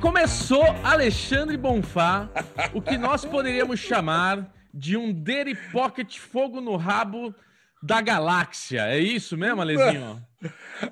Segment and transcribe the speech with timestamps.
[0.00, 2.28] começou Alexandre Bonfá,
[2.72, 7.34] o que nós poderíamos chamar de um Dairy Pocket Fogo no Rabo
[7.82, 8.88] da galáxia.
[8.88, 10.24] É isso mesmo, Alezinho?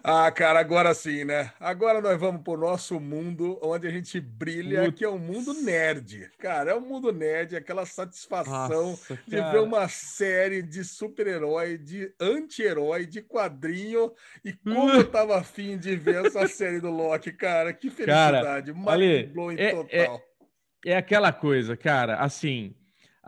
[0.04, 1.52] ah, cara, agora sim, né?
[1.58, 4.98] Agora nós vamos pro nosso mundo onde a gente brilha, Putz.
[4.98, 6.30] que é o mundo nerd.
[6.38, 12.12] Cara, é o mundo nerd, aquela satisfação Nossa, de ver uma série de super-herói, de
[12.20, 14.12] anti-herói, de quadrinho.
[14.44, 17.72] E como eu tava afim de ver essa série do Loki, cara.
[17.72, 18.72] Que felicidade.
[18.72, 20.22] Cara, ali, é, total.
[20.84, 22.74] É, é aquela coisa, cara, assim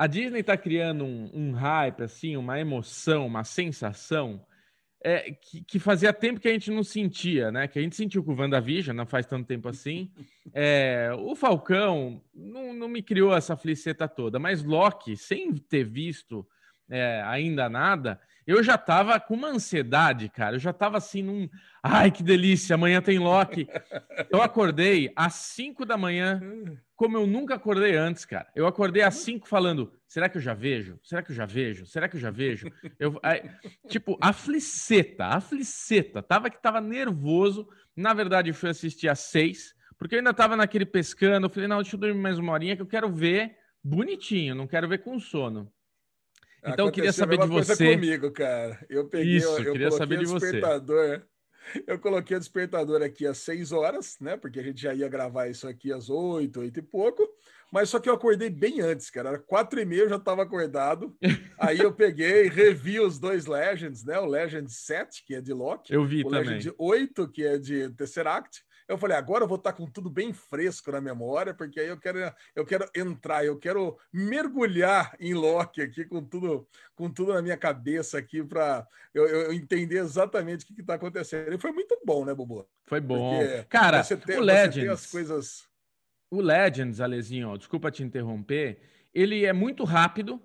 [0.00, 4.42] a Disney está criando um, um, hype, assim, uma emoção, uma sensação
[5.02, 7.66] é, que, que, fazia tempo que a gente não sentia, né?
[7.66, 10.10] Que a gente sentiu com o WandaVision, não faz tanto tempo assim.
[10.52, 16.44] É, o Falcão não, não, me criou essa fliceta toda, mas Loki, sem ter visto
[16.90, 20.56] é, ainda nada, eu já tava com uma ansiedade, cara.
[20.56, 21.48] Eu já tava assim num.
[21.82, 23.68] Ai, que delícia, amanhã tem Loki.
[24.30, 26.40] Eu acordei às 5 da manhã,
[26.96, 28.48] como eu nunca acordei antes, cara.
[28.54, 30.98] Eu acordei às 5 falando: será que eu já vejo?
[31.02, 31.86] Será que eu já vejo?
[31.86, 32.70] Será que eu já vejo?
[32.98, 33.48] Eu, aí,
[33.88, 36.22] tipo, a fliceta, a fliceta.
[36.22, 37.68] Tava que tava nervoso.
[37.96, 41.46] Na verdade, eu fui assistir às 6, porque eu ainda tava naquele pescando.
[41.46, 44.66] Eu falei: não, deixa eu dormir mais uma horinha que eu quero ver bonitinho, não
[44.66, 45.72] quero ver com sono.
[46.64, 47.94] Então eu queria saber de você.
[47.94, 48.78] comigo, cara.
[48.88, 51.18] Eu peguei, Isso, eu, eu queria saber de despertador.
[51.18, 51.30] Você.
[51.86, 54.36] Eu coloquei o despertador aqui às 6 horas, né?
[54.36, 57.28] Porque a gente já ia gravar isso aqui às 8, 8 e pouco.
[57.72, 59.28] Mas só que eu acordei bem antes, cara.
[59.30, 61.16] Era 4 e meia, eu já estava acordado.
[61.58, 64.18] Aí eu peguei, revi os dois Legends, né?
[64.18, 65.92] O Legend 7, que é de Loki.
[65.92, 66.40] Eu vi o também.
[66.40, 68.62] O Legend 8, que é de Tesseract.
[68.90, 71.96] Eu falei, agora eu vou estar com tudo bem fresco na memória, porque aí eu
[71.96, 72.18] quero,
[72.56, 76.66] eu quero entrar, eu quero mergulhar em Loki aqui com tudo,
[76.96, 81.54] com tudo na minha cabeça aqui para eu, eu, entender exatamente o que está acontecendo.
[81.54, 82.68] E foi muito bom, né, Bubu?
[82.84, 83.38] Foi bom.
[83.38, 85.68] Porque Cara, tem, o Legends, as coisas.
[86.28, 88.80] O Legends, Alezinho, desculpa te interromper,
[89.14, 90.42] ele é muito rápido.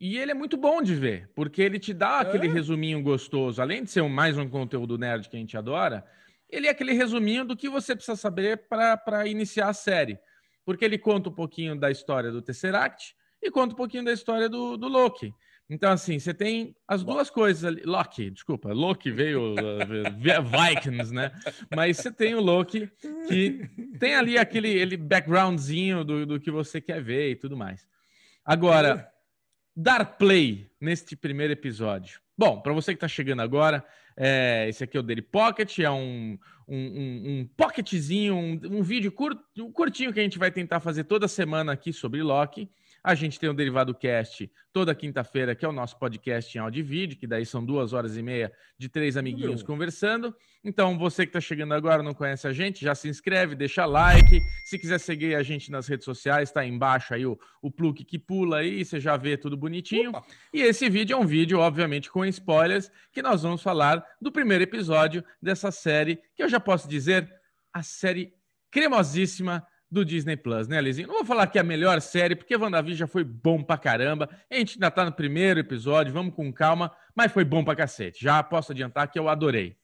[0.00, 2.50] E ele é muito bom de ver, porque ele te dá aquele é.
[2.50, 3.62] resuminho gostoso.
[3.62, 6.04] Além de ser mais um conteúdo nerd que a gente adora,
[6.52, 10.18] ele é aquele resuminho do que você precisa saber para iniciar a série.
[10.64, 14.48] Porque ele conta um pouquinho da história do Tesseract e conta um pouquinho da história
[14.48, 15.34] do, do Loki.
[15.68, 17.82] Então, assim, você tem as duas coisas ali.
[17.84, 21.32] Loki, desculpa, Loki veio uh, Vikings, né?
[21.74, 22.90] Mas você tem o Loki
[23.26, 27.88] que tem ali aquele ele backgroundzinho do, do que você quer ver e tudo mais.
[28.44, 29.10] Agora,
[29.74, 32.20] dar play neste primeiro episódio.
[32.36, 33.84] Bom, para você que está chegando agora,
[34.16, 38.82] é, esse aqui é o Daily Pocket, é um, um, um, um pocketzinho, um, um
[38.82, 42.70] vídeo curto, curtinho que a gente vai tentar fazer toda semana aqui sobre Loki.
[43.04, 46.80] A gente tem o Derivado Cast toda quinta-feira, que é o nosso podcast em áudio
[46.80, 50.32] e vídeo, que daí são duas horas e meia de três amiguinhos conversando.
[50.62, 54.40] Então, você que está chegando agora não conhece a gente, já se inscreve, deixa like.
[54.66, 58.20] Se quiser seguir a gente nas redes sociais, está embaixo aí o, o plug que
[58.20, 60.10] pula aí, você já vê tudo bonitinho.
[60.10, 60.24] Opa.
[60.54, 64.62] E esse vídeo é um vídeo, obviamente, com spoilers, que nós vamos falar do primeiro
[64.62, 67.28] episódio dessa série, que eu já posso dizer,
[67.72, 68.32] a série
[68.70, 71.06] cremosíssima do Disney Plus, né, Lizinho?
[71.06, 74.28] Não vou falar que é a melhor série, porque WandaVision já foi bom pra caramba.
[74.50, 78.24] A gente ainda tá no primeiro episódio, vamos com calma, mas foi bom pra cacete.
[78.24, 79.76] Já posso adiantar que eu adorei.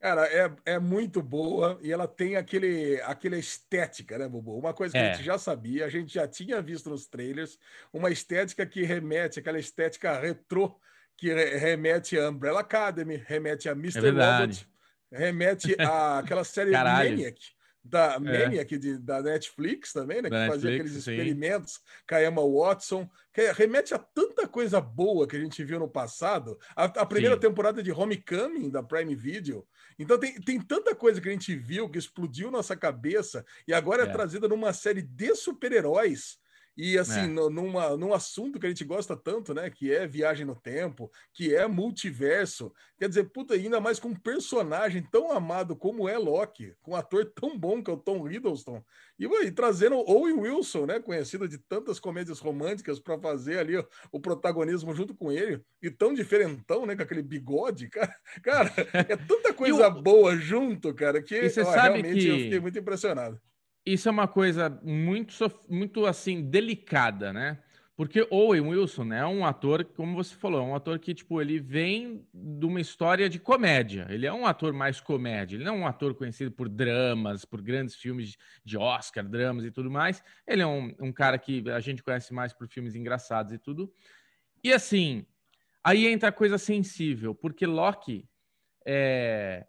[0.00, 4.58] Cara, é, é muito boa e ela tem aquele, aquele estética, né, Bubu?
[4.58, 5.12] Uma coisa que é.
[5.12, 7.56] a gente já sabia, a gente já tinha visto nos trailers,
[7.92, 10.76] uma estética que remete, aquela estética retrô,
[11.16, 14.08] que remete a Umbrella Academy, remete a Mr.
[14.08, 14.68] É Robot,
[15.10, 17.54] remete a aquela série Maniac
[17.84, 18.60] da é.
[18.60, 20.30] aqui de, da Netflix também, né?
[20.30, 20.98] Da que Netflix, fazia aqueles sim.
[20.98, 25.78] experimentos com a Emma Watson, que remete a tanta coisa boa que a gente viu
[25.78, 26.58] no passado.
[26.74, 27.42] A, a primeira sim.
[27.42, 29.66] temporada de Homecoming da Prime Video.
[29.98, 34.04] Então tem, tem tanta coisa que a gente viu que explodiu nossa cabeça e agora
[34.04, 36.38] é, é trazida numa série de super-heróis
[36.76, 37.26] e assim, é.
[37.26, 39.70] numa, num assunto que a gente gosta tanto, né?
[39.70, 42.72] Que é viagem no tempo, que é multiverso.
[42.98, 46.96] Quer dizer, puta, ainda mais com um personagem tão amado como é Loki, com um
[46.96, 48.82] ator tão bom que é o Tom Hiddleston.
[49.18, 50.98] E, e trazendo Owen Wilson, né?
[50.98, 55.62] Conhecido de tantas comédias românticas para fazer ali o, o, protagonismo junto com ele.
[55.80, 56.96] E tão diferentão, né?
[56.96, 58.14] Com aquele bigode, cara.
[58.42, 58.72] Cara,
[59.08, 60.02] é tanta coisa o...
[60.02, 62.28] boa junto, cara, que ó, realmente que...
[62.28, 63.40] eu fiquei muito impressionado
[63.84, 65.34] isso é uma coisa muito,
[65.68, 67.58] muito assim, delicada, né?
[67.96, 71.40] Porque Owen Wilson né, é um ator, como você falou, é um ator que, tipo,
[71.40, 74.06] ele vem de uma história de comédia.
[74.10, 75.56] Ele é um ator mais comédia.
[75.56, 79.70] Ele não é um ator conhecido por dramas, por grandes filmes de Oscar, dramas e
[79.70, 80.24] tudo mais.
[80.44, 83.92] Ele é um, um cara que a gente conhece mais por filmes engraçados e tudo.
[84.62, 85.24] E assim,
[85.84, 88.28] aí entra a coisa sensível, porque Loki
[88.84, 89.64] é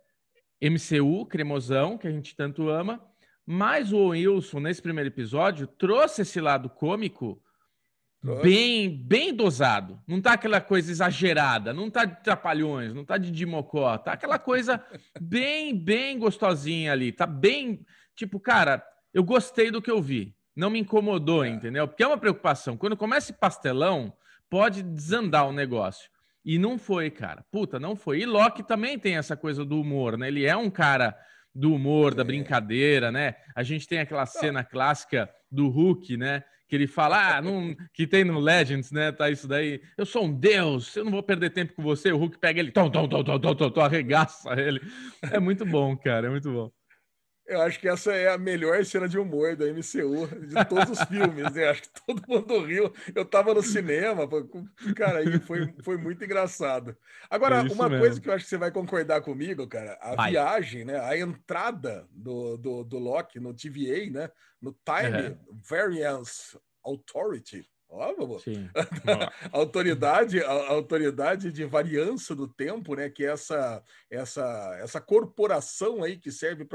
[0.59, 3.06] MCU, cremosão, que a gente tanto ama,
[3.45, 7.42] Mas o Wilson, nesse primeiro episódio, trouxe esse lado cômico
[8.42, 10.01] bem bem dosado.
[10.07, 14.39] Não tá aquela coisa exagerada, não tá de trapalhões, não tá de dimocó, tá aquela
[14.39, 14.83] coisa
[15.21, 17.12] bem, bem gostosinha ali.
[17.12, 18.83] Tá bem, tipo, cara,
[19.13, 20.36] eu gostei do que eu vi.
[20.56, 21.50] Não me incomodou, é.
[21.50, 21.88] entendeu?
[21.88, 22.77] Porque é uma preocupação.
[22.77, 24.13] Quando começa esse pastelão,
[24.50, 26.09] pode desandar o negócio.
[26.44, 27.44] E não foi, cara.
[27.51, 28.21] Puta, não foi.
[28.21, 30.27] E Loki também tem essa coisa do humor, né?
[30.27, 31.18] Ele é um cara
[31.56, 33.36] do humor, da brincadeira, né?
[33.56, 36.44] A gente tem aquela cena clássica do Hulk, né?
[36.68, 37.75] Que ele fala, ah, não...
[37.94, 39.12] que tem no Legends, né?
[39.12, 39.81] Tá isso daí.
[39.98, 42.12] Eu sou um deus, eu não vou perder tempo com você.
[42.12, 44.81] O Hulk pega ele, tom, tom, tom, tom, tom, tom, tom arregaça ele.
[45.31, 46.72] É muito bom, cara, é muito bom.
[47.47, 51.03] Eu acho que essa é a melhor cena de humor da MCU, de todos os
[51.07, 51.69] filmes, né?
[51.69, 52.92] Acho que todo mundo riu.
[53.13, 54.27] Eu tava no cinema,
[54.95, 56.97] cara, aí foi, foi muito engraçado.
[57.30, 58.03] Agora, é uma mesmo.
[58.03, 60.31] coisa que eu acho que você vai concordar comigo, cara, a vai.
[60.31, 61.00] viagem, né?
[61.00, 64.31] A entrada do, do, do Loki no TVA, né?
[64.59, 65.62] No Time uhum.
[65.69, 68.70] Variance Authority, Ó, Sim.
[69.54, 73.10] a autoridade, a autoridade de variância do tempo, né?
[73.10, 76.66] Que é essa essa essa corporação aí que serve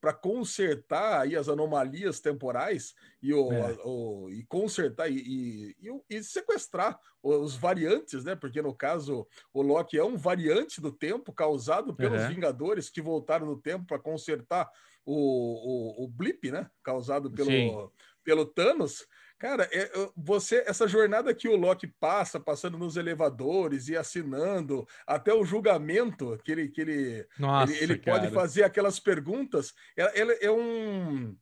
[0.00, 3.78] para consertar aí as anomalias temporais e o, é.
[3.84, 8.34] o e consertar e, e, e, sequestrar os variantes, né?
[8.34, 12.28] Porque no caso o Loki é um variante do tempo causado pelos uhum.
[12.28, 14.68] Vingadores que voltaram no tempo para consertar
[15.04, 16.68] o, o, o blip, né?
[16.82, 19.06] Causado pelo, pelo Thanos.
[19.38, 25.32] Cara, é, você essa jornada que o Loki passa, passando nos elevadores e assinando até
[25.32, 30.32] o julgamento que ele que ele Nossa, ele, ele pode fazer aquelas perguntas, ela, ela
[30.32, 31.36] é um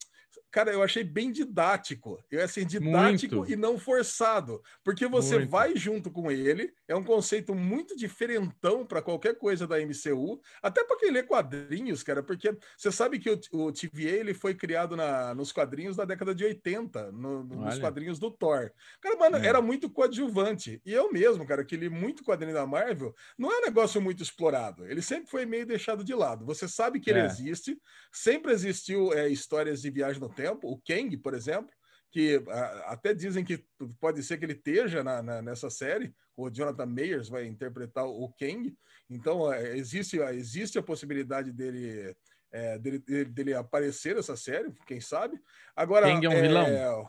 [0.51, 2.23] cara, eu achei bem didático.
[2.31, 3.53] Eu assim, didático muito.
[3.53, 5.51] e não forçado, porque você muito.
[5.51, 6.73] vai junto com ele.
[6.89, 12.03] É um conceito muito diferentão para qualquer coisa da MCU, até para quem lê quadrinhos,
[12.03, 16.05] cara, porque você sabe que o, o TVA ele foi criado na, nos quadrinhos da
[16.05, 18.71] década de 80, no, nos quadrinhos do Thor.
[19.01, 19.47] Cara, mano, é.
[19.47, 20.81] era muito coadjuvante.
[20.85, 24.23] E eu mesmo, cara, que li muito quadrinho da Marvel, não é um negócio muito
[24.23, 24.87] explorado.
[24.87, 26.45] Ele sempre foi meio deixado de lado.
[26.47, 27.27] Você sabe que ele é.
[27.27, 27.79] existe,
[28.13, 31.71] sempre existiu é, histórias de viagem no tempo o Kang, por exemplo,
[32.13, 33.65] que a, até dizem que
[34.01, 38.33] pode ser que ele esteja na, na, nessa série, o Jonathan Mayers vai interpretar o
[38.39, 38.75] Kang,
[39.11, 42.15] então é, existe, existe a possibilidade dele,
[42.53, 45.41] é, dele, dele, aparecer nessa série, quem sabe.
[45.75, 47.09] Agora, Kang é um é, vilão?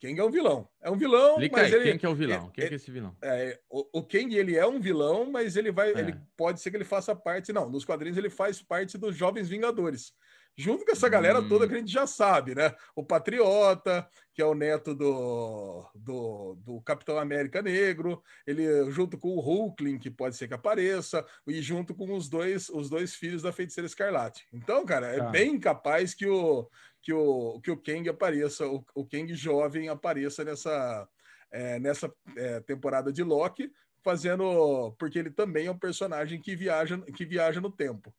[0.00, 0.68] Kang é um vilão.
[0.80, 1.90] É um vilão, Explica mas aí, ele...
[1.90, 2.50] Quem que é o vilão?
[2.50, 3.16] quem é, é esse vilão?
[3.22, 5.90] É, o, o Kang, ele é um vilão, mas ele vai...
[5.90, 7.52] Ele pode ser que ele faça parte...
[7.52, 10.12] Não, nos quadrinhos ele faz parte dos Jovens Vingadores
[10.56, 11.48] junto com essa galera hum.
[11.48, 12.74] toda que a gente já sabe, né?
[12.94, 19.28] O Patriota, que é o neto do, do, do Capitão América Negro, ele junto com
[19.28, 23.42] o Hulkling, que pode ser que apareça, e junto com os dois, os dois filhos
[23.42, 24.46] da Feiticeira Escarlate.
[24.52, 25.30] Então, cara, é tá.
[25.30, 26.68] bem capaz que o,
[27.02, 31.08] que o, que o Kang apareça, o, o Kang jovem apareça nessa,
[31.50, 33.70] é, nessa é, temporada de Loki,
[34.02, 34.94] fazendo.
[34.98, 38.14] Porque ele também é um personagem que viaja, que viaja no tempo.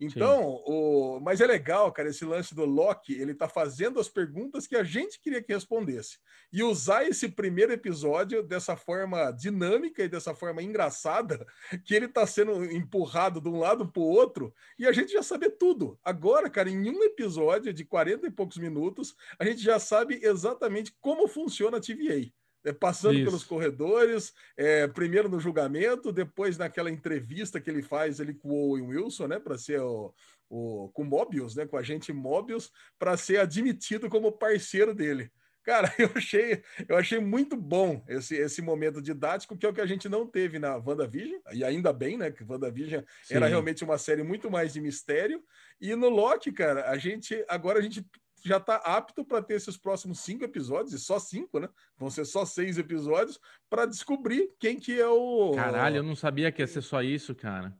[0.00, 1.20] Então, o...
[1.20, 4.82] mas é legal, cara, esse lance do Loki, ele tá fazendo as perguntas que a
[4.82, 6.18] gente queria que respondesse.
[6.50, 11.46] E usar esse primeiro episódio dessa forma dinâmica e dessa forma engraçada,
[11.84, 15.50] que ele tá sendo empurrado de um lado pro outro, e a gente já sabe
[15.50, 15.98] tudo.
[16.02, 20.94] Agora, cara, em um episódio de 40 e poucos minutos, a gente já sabe exatamente
[21.00, 22.32] como funciona a TVA
[22.78, 23.24] passando Isso.
[23.24, 28.70] pelos corredores, é, primeiro no julgamento, depois naquela entrevista que ele faz ali com o
[28.70, 30.12] Owen Wilson, né, para ser o,
[30.48, 35.30] o, com Mobius, né, com a gente Mobius, para ser admitido como parceiro dele.
[35.62, 39.80] Cara, eu achei, eu achei muito bom esse, esse momento didático, que é o que
[39.80, 42.30] a gente não teve na WandaVision, e ainda bem, né?
[42.30, 43.34] Que WandaVision Sim.
[43.34, 45.42] era realmente uma série muito mais de mistério.
[45.80, 48.04] E no Loki, cara, a gente agora a gente
[48.48, 51.68] já está apto para ter esses próximos cinco episódios, e só cinco, né?
[51.96, 55.52] Vão ser só seis episódios, para descobrir quem que é o.
[55.54, 57.74] Caralho, eu não sabia que ia ser só isso, cara.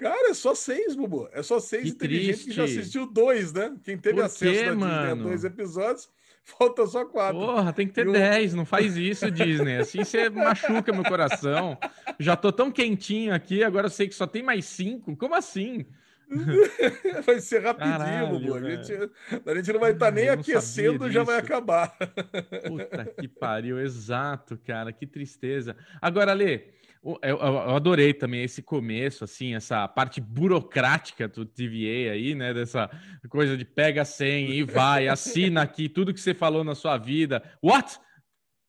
[0.00, 1.28] Cara, é só seis, Bubu.
[1.30, 2.32] É só seis que e teve triste.
[2.32, 3.76] gente que já assistiu dois, né?
[3.84, 6.08] Quem teve Por acesso quê, Disney a dois episódios,
[6.42, 7.38] falta só quatro.
[7.38, 9.76] Porra, tem que ter dez, não faz isso, Disney.
[9.76, 11.76] Assim você machuca meu coração.
[12.18, 15.14] Já tô tão quentinho aqui, agora eu sei que só tem mais cinco.
[15.16, 15.84] Como assim?
[17.26, 18.92] vai ser rapidinho, Caralho, A gente,
[19.46, 21.96] a gente não vai estar tá nem aquecendo, já vai acabar.
[22.66, 25.76] Puta que pariu, exato, cara, que tristeza.
[26.00, 26.68] Agora, Lê,
[27.02, 32.54] eu, eu, adorei também esse começo, assim, essa parte burocrática do TVA aí, né?
[32.54, 32.90] Dessa
[33.28, 36.96] coisa de pega a senha e vai, assina aqui tudo que você falou na sua
[36.96, 37.42] vida.
[37.62, 37.98] What?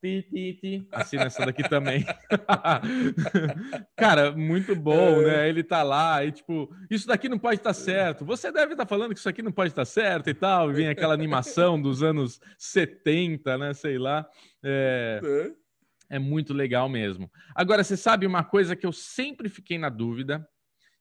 [0.01, 0.88] Ti, ti, ti.
[0.91, 2.03] Assina essa daqui também.
[3.96, 5.25] Cara, muito bom, é.
[5.25, 5.50] né?
[5.50, 8.25] Ele tá lá e tipo, isso daqui não pode estar tá certo.
[8.25, 10.72] Você deve estar tá falando que isso aqui não pode estar tá certo e tal.
[10.72, 13.74] E vem aquela animação dos anos 70, né?
[13.75, 14.27] Sei lá.
[14.63, 15.22] É,
[16.10, 17.31] é muito legal mesmo.
[17.53, 20.48] Agora, você sabe uma coisa que eu sempre fiquei na dúvida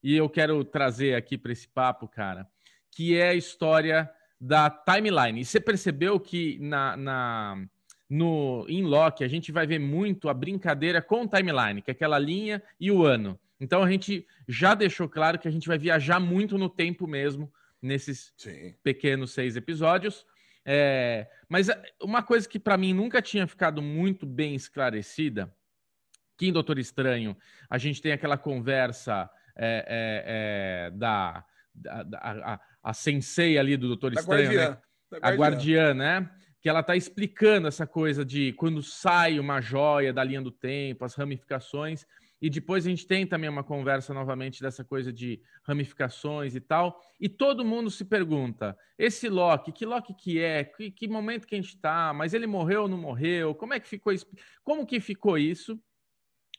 [0.03, 2.47] e eu quero trazer aqui para esse papo, cara,
[2.91, 5.41] que é a história da timeline.
[5.41, 7.67] E você percebeu que na, na
[8.11, 12.19] no em Loki a gente vai ver muito a brincadeira com timeline, que é aquela
[12.19, 13.39] linha e o ano.
[13.61, 17.53] Então a gente já deixou claro que a gente vai viajar muito no tempo mesmo
[17.81, 18.75] nesses Sim.
[18.83, 20.27] pequenos seis episódios.
[20.65, 25.55] É, mas é, uma coisa que para mim nunca tinha ficado muito bem esclarecida,
[26.37, 27.37] que em Doutor Estranho
[27.69, 33.77] a gente tem aquela conversa é, é, é da, da, da a, a, sensei ali
[33.77, 34.57] do Doutor Estranho, né?
[34.57, 35.19] guardiã, né?
[35.23, 36.31] a guardiã, né?
[36.61, 41.05] Que ela está explicando essa coisa de quando sai uma joia da linha do tempo,
[41.05, 42.07] as ramificações,
[42.41, 47.01] e depois a gente tem também uma conversa novamente dessa coisa de ramificações e tal,
[47.19, 51.55] e todo mundo se pergunta, esse Loki, que Loki que é, que, que momento que
[51.55, 54.27] a gente está, mas ele morreu ou não morreu, como é que ficou isso,
[54.63, 55.79] como que ficou isso?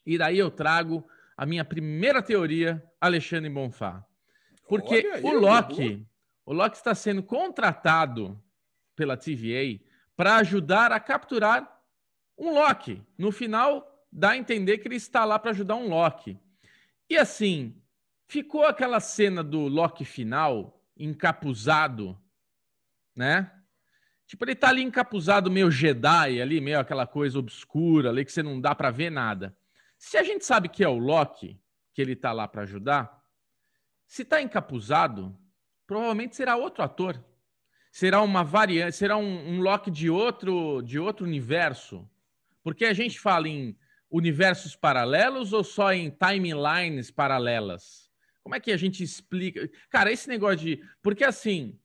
[0.06, 1.06] E daí eu trago
[1.38, 4.04] a minha primeira teoria, Alexandre Bonfá.
[4.68, 6.08] Porque aí, o Loki,
[6.46, 8.42] o Loki está sendo contratado
[8.96, 9.91] pela TVA
[10.22, 11.82] para ajudar a capturar
[12.38, 13.04] um Loki.
[13.18, 16.40] No final, dá a entender que ele está lá para ajudar um Loki.
[17.10, 17.76] E assim,
[18.28, 22.16] ficou aquela cena do Loki final, encapuzado,
[23.16, 23.52] né?
[24.28, 28.44] Tipo, ele tá ali encapuzado meio Jedi ali, meio aquela coisa obscura ali que você
[28.44, 29.58] não dá para ver nada.
[29.98, 31.60] Se a gente sabe que é o Loki,
[31.96, 33.26] que ele tá lá para ajudar,
[34.06, 35.36] se tá encapuzado,
[35.88, 37.20] provavelmente será outro ator
[37.92, 42.10] será uma variante, será um, um Loki de outro, de outro universo?
[42.64, 43.76] Porque a gente fala em
[44.10, 48.10] universos paralelos ou só em timelines paralelas?
[48.44, 49.70] Como é que a gente explica?
[49.90, 50.84] Cara, esse negócio de.
[51.02, 51.78] Porque assim,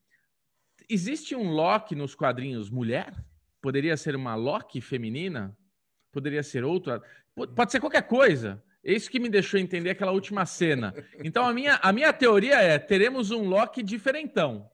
[0.89, 3.13] existe um Loki nos quadrinhos mulher?
[3.61, 5.57] Poderia ser uma Loki feminina?
[6.13, 7.03] Poderia ser outra?
[7.55, 8.63] Pode ser qualquer coisa.
[8.83, 10.95] É isso que me deixou entender aquela última cena.
[11.19, 14.71] Então, a minha, a minha teoria é: teremos um Loki diferentão.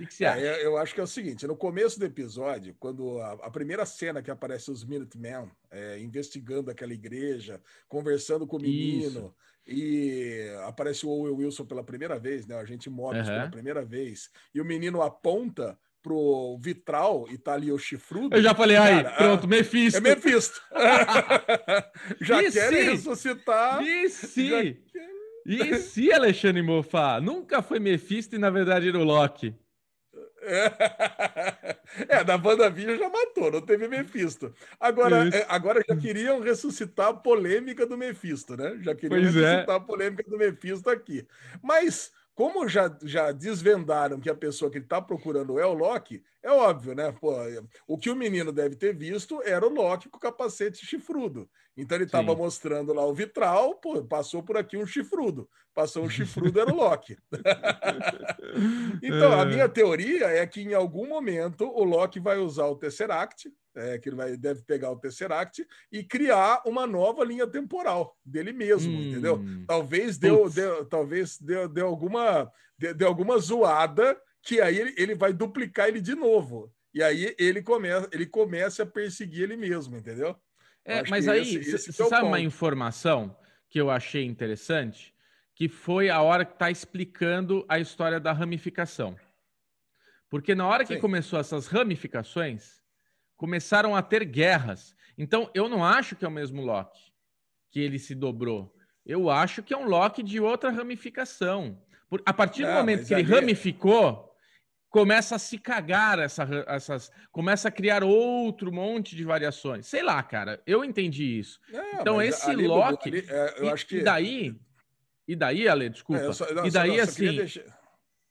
[0.00, 0.40] O que, você é, acha?
[0.40, 3.84] É, eu acho que é o seguinte: no começo do episódio, quando a, a primeira
[3.84, 9.34] cena que aparece os Minutemen é, investigando aquela igreja, conversando com o menino,
[9.66, 9.78] Isso.
[9.78, 12.56] e aparece o Owen Wilson pela primeira vez, né?
[12.56, 13.26] A gente mostra uhum.
[13.26, 18.34] pela primeira vez, e o menino aponta pro vitral e tá ali o chifrudo.
[18.34, 19.98] Eu já falei, aí, pronto, Mephisto.
[19.98, 20.60] É Mephisto.
[22.22, 22.90] já e querem se?
[22.90, 23.82] ressuscitar.
[23.82, 24.82] E se?
[25.44, 29.54] E se Alexandre Moffat nunca foi Mephisto e na verdade era o Loki?
[32.08, 34.54] É, da WandaVision já matou, não teve Mephisto.
[34.78, 38.78] Agora, é, agora já queriam ressuscitar a polêmica do Mephisto, né?
[38.80, 39.40] Já queriam pois é.
[39.40, 39.78] ressuscitar é.
[39.78, 41.26] a polêmica do Mephisto aqui.
[41.60, 46.22] Mas como já, já desvendaram que a pessoa que ele está procurando é o Loki,
[46.42, 47.12] é óbvio, né?
[47.12, 47.34] Pô,
[47.86, 51.48] o que o menino deve ter visto era o Loki com o capacete chifrudo.
[51.76, 55.48] Então ele estava mostrando lá o vitral, pô, passou por aqui um chifrudo.
[55.74, 57.16] Passou um chifrudo, era o Loki.
[59.02, 63.52] então, a minha teoria é que em algum momento o Loki vai usar o Tesseract,
[63.76, 68.52] é, que ele vai, deve pegar o Tesseract e criar uma nova linha temporal dele
[68.52, 69.40] mesmo, hum, entendeu?
[69.66, 75.14] Talvez deu, deu, talvez deu, deu alguma deu, deu alguma zoada que aí ele, ele
[75.14, 76.72] vai duplicar ele de novo.
[76.92, 80.36] E aí ele começa, ele começa a perseguir ele mesmo, entendeu?
[80.84, 82.26] É, mas aí, você é sabe ponto.
[82.26, 83.36] uma informação
[83.68, 85.14] que eu achei interessante?
[85.54, 89.16] Que foi a hora que está explicando a história da ramificação.
[90.28, 91.00] Porque na hora que Sim.
[91.00, 92.80] começou essas ramificações,
[93.36, 94.94] começaram a ter guerras.
[95.18, 97.10] Então, eu não acho que é o mesmo Loki
[97.70, 98.74] que ele se dobrou.
[99.06, 101.80] Eu acho que é um Loki de outra ramificação.
[102.08, 104.29] Por, a partir do momento que ele ramificou,
[104.90, 107.10] começa a se cagar essa, essas.
[107.30, 109.86] Começa a criar outro monte de variações.
[109.86, 110.60] Sei lá, cara.
[110.66, 111.60] Eu entendi isso.
[111.72, 113.08] Não, então, esse ali, Loki.
[113.08, 113.98] Ali, é, eu e, acho que...
[113.98, 114.60] e daí.
[115.26, 116.22] E daí, Ale, desculpa.
[116.22, 117.36] É, só, não, e daí, só, assim.
[117.36, 117.80] Deixar...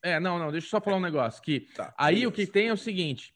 [0.04, 1.42] É, não, não, deixa eu só falar um negócio.
[1.42, 2.30] Que tá, aí beleza.
[2.30, 3.34] o que tem é o seguinte: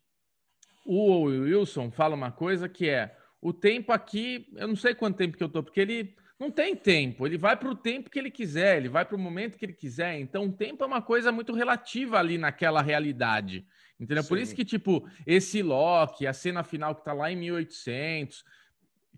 [0.86, 5.38] o Wilson fala uma coisa que é o tempo aqui, eu não sei quanto tempo
[5.38, 8.30] que eu tô, porque ele não tem tempo, ele vai para o tempo que ele
[8.30, 10.20] quiser, ele vai para o momento que ele quiser.
[10.20, 13.66] Então, o tempo é uma coisa muito relativa ali naquela realidade.
[13.98, 14.24] Entendeu?
[14.24, 14.30] Sim.
[14.30, 18.44] Por isso que, tipo, esse Loki, a cena final que tá lá em 1800.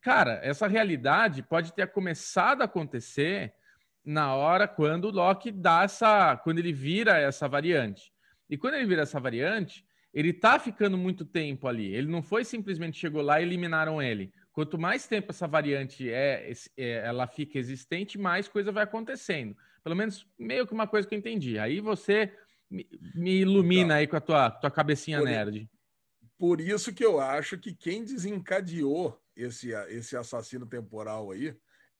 [0.01, 3.53] Cara, essa realidade pode ter começado a acontecer
[4.05, 6.37] na hora quando o Loki dá essa.
[6.37, 8.13] quando ele vira essa variante.
[8.47, 11.91] E quando ele vira essa variante, ele tá ficando muito tempo ali.
[11.91, 14.31] Ele não foi simplesmente chegou lá e eliminaram ele.
[14.55, 19.53] Quanto mais tempo essa variante é, é, ela fica existente, mais coisa vai acontecendo.
[19.83, 21.59] Pelo menos meio que uma coisa que eu entendi.
[21.59, 22.33] Aí você
[22.71, 25.69] me, me ilumina então, aí com a tua, tua cabecinha por, nerd.
[26.39, 31.53] Por isso que eu acho que quem desencadeou esse, esse assassino temporal aí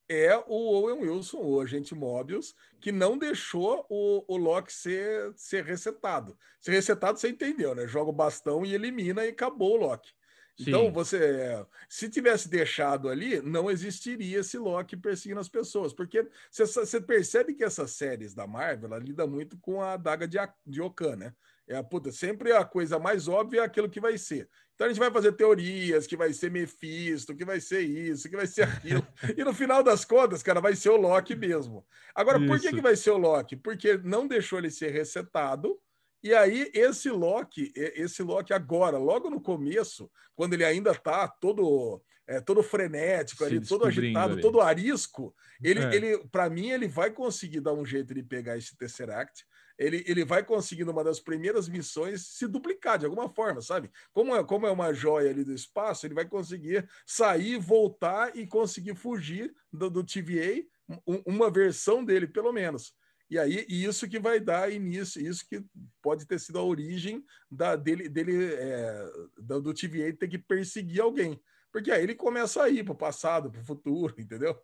[0.07, 5.65] é o Owen Wilson, o agente Mobius, que não deixou o, o Loki ser, ser
[5.65, 6.37] resetado.
[6.61, 7.85] Ser resetado, você entendeu, né?
[7.85, 10.13] Joga o bastão e elimina e acabou o Loki.
[10.59, 17.01] Então, você, se tivesse deixado ali, não existiria esse Loki perseguindo as pessoas, porque você
[17.01, 21.17] percebe que essas séries da Marvel ela lida muito com a adaga de, de Okan,
[21.17, 21.33] né?
[21.67, 24.47] É a puta, sempre a coisa mais óbvia é aquilo que vai ser.
[24.75, 28.35] Então a gente vai fazer teorias que vai ser Mephisto, que vai ser isso, que
[28.35, 29.05] vai ser aquilo.
[29.35, 31.85] e no final das contas, cara, vai ser o Loki mesmo.
[32.13, 32.47] Agora, isso.
[32.47, 33.55] por que, que vai ser o Loki?
[33.55, 35.79] Porque não deixou ele ser resetado.
[36.25, 42.01] E aí, esse Loki, esse Loki agora, logo no começo, quando ele ainda tá todo,
[42.25, 44.41] é, todo frenético, ali, todo agitado, ali.
[44.41, 45.95] todo arisco, ele, é.
[45.95, 49.45] ele para mim, ele vai conseguir dar um jeito de pegar esse Tesseract
[49.77, 53.91] ele, ele vai conseguir, numa das primeiras missões, se duplicar de alguma forma, sabe?
[54.13, 58.47] Como é, como é uma joia ali do espaço, ele vai conseguir sair, voltar e
[58.47, 60.65] conseguir fugir do, do TVA,
[61.05, 62.93] um, uma versão dele, pelo menos.
[63.29, 65.63] E aí, isso que vai dar início, isso que
[66.01, 71.01] pode ter sido a origem da, dele, dele é, do, do TVA ter que perseguir
[71.01, 71.39] alguém.
[71.71, 74.57] Porque aí ele começa a ir para o passado, para o futuro, entendeu?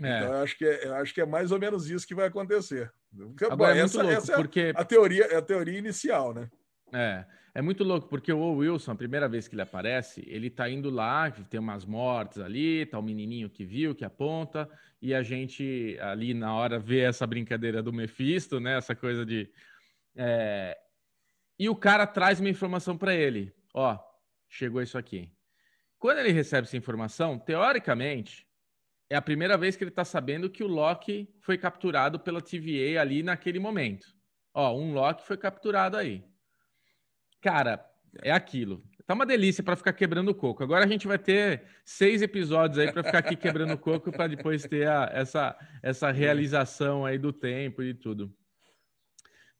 [0.00, 0.18] É.
[0.18, 2.28] Então, eu acho, que é, eu acho que é mais ou menos isso que vai
[2.28, 2.92] acontecer.
[3.50, 4.72] Agora, Bom, é essa, louco, essa é porque...
[4.74, 6.48] a teoria, é a teoria inicial, né?
[6.92, 10.68] É, é muito louco, porque o Wilson, a primeira vez que ele aparece, ele tá
[10.68, 14.68] indo lá, tem umas mortes ali, tá o menininho que viu, que aponta,
[15.00, 18.76] e a gente ali na hora vê essa brincadeira do Mephisto, né?
[18.76, 19.50] Essa coisa de.
[20.16, 20.78] É...
[21.58, 23.98] E o cara traz uma informação para ele: ó,
[24.48, 25.32] chegou isso aqui.
[25.98, 28.46] Quando ele recebe essa informação, teoricamente,
[29.10, 33.00] é a primeira vez que ele está sabendo que o Loki foi capturado pela TVA
[33.00, 34.06] ali naquele momento.
[34.54, 36.24] Ó, um Loki foi capturado aí.
[37.40, 37.84] Cara,
[38.22, 38.82] é aquilo.
[39.06, 40.62] Tá uma delícia para ficar quebrando o coco.
[40.62, 44.26] Agora a gente vai ter seis episódios aí para ficar aqui quebrando o coco para
[44.26, 48.30] depois ter a, essa, essa realização aí do tempo e tudo.